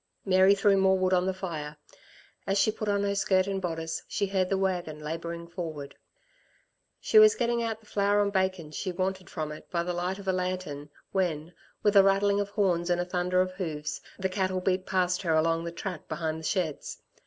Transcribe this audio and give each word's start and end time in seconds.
Mary 0.25 0.55
threw 0.55 0.75
more 0.77 0.97
wood 0.97 1.13
on 1.13 1.27
the 1.27 1.31
fire. 1.31 1.77
As 2.47 2.57
she 2.57 2.71
put 2.71 2.89
on 2.89 3.03
her 3.03 3.13
skirt 3.13 3.45
and 3.45 3.61
bodice, 3.61 4.01
she 4.07 4.25
heard 4.25 4.49
the 4.49 4.57
wagon 4.57 4.97
labouring, 4.99 5.47
forward. 5.47 5.93
She 6.99 7.19
was 7.19 7.35
out 7.35 7.37
getting 7.37 7.59
the 7.59 7.77
flour 7.83 8.19
and 8.23 8.33
bacon 8.33 8.71
she 8.71 8.91
wanted 8.91 9.29
from 9.29 9.51
it 9.51 9.69
by 9.69 9.83
the 9.83 9.93
light 9.93 10.17
of 10.17 10.27
a 10.27 10.33
lantern, 10.33 10.89
when, 11.11 11.53
with 11.83 11.95
a 11.95 12.01
rattling 12.01 12.39
of 12.39 12.49
horns 12.49 12.89
and 12.89 12.99
a 12.99 13.05
thunder 13.05 13.41
of 13.41 13.51
hoofs, 13.51 14.01
the 14.17 14.27
cattle 14.27 14.59
beat 14.59 14.87
past 14.87 15.21
her 15.21 15.35
along 15.35 15.65
the 15.65 15.71
track 15.71 16.07
behind 16.09 16.39
the 16.39 16.43
sheds. 16.45 16.99